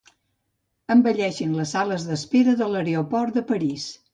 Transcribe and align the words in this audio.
Embelleixin 0.95 1.53
les 1.59 1.75
sales 1.77 2.07
d'espera 2.09 2.59
de 2.63 2.73
l'aeroport 2.73 3.37
de 3.39 3.49
París. 3.53 3.91